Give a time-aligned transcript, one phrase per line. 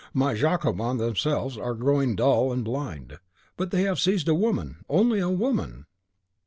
[0.15, 3.19] my Jacobins themselves are growing dull and blind.
[3.55, 5.85] But they have seized a woman, only a woman!"